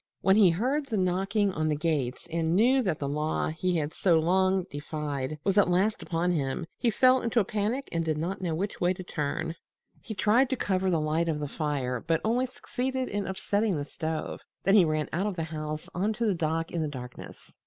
[0.21, 3.93] When he heard the knocking on the gates and knew that the law he had
[3.93, 8.17] so long defied was at last upon him, he fell into a panic and did
[8.17, 9.53] not know which way to turn.
[10.01, 13.85] He tried to cover the light of the fire, but only succeeded in upsetting the
[13.85, 14.41] stove.
[14.63, 17.53] Then he ran out of the house on to the dock in the darkness.